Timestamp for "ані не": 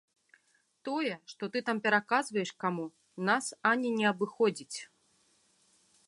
3.73-4.05